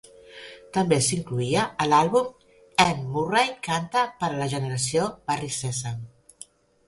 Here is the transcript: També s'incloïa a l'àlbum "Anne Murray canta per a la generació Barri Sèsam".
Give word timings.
També 0.77 0.97
s'incloïa 1.07 1.65
a 1.83 1.85
l'àlbum 1.89 2.31
"Anne 2.85 3.05
Murray 3.17 3.53
canta 3.69 4.05
per 4.23 4.29
a 4.31 4.41
la 4.41 4.49
generació 4.57 5.05
Barri 5.31 5.51
Sèsam". 5.61 6.01